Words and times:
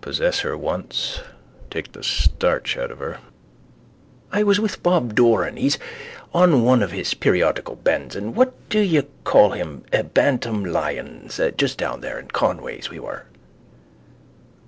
Possess 0.00 0.40
her 0.40 0.56
once 0.58 1.20
take 1.70 1.92
the 1.92 2.02
starch 2.02 2.76
out 2.76 2.90
of 2.90 2.98
her. 2.98 3.18
—I 4.32 4.42
was 4.42 4.58
with 4.58 4.82
Bob 4.82 5.14
Doran, 5.14 5.56
he's 5.56 5.78
on 6.34 6.64
one 6.64 6.82
of 6.82 6.90
his 6.90 7.14
periodical 7.14 7.76
bends, 7.76 8.16
and 8.16 8.34
what 8.34 8.54
do 8.70 8.80
you 8.80 9.06
call 9.22 9.50
him 9.50 9.84
Bantam 10.14 10.64
Lyons. 10.64 11.40
Just 11.56 11.78
down 11.78 12.00
there 12.00 12.18
in 12.18 12.26
Conway's 12.26 12.90
we 12.90 12.98
were. 12.98 13.26